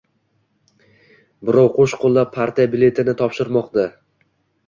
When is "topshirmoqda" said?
3.21-3.85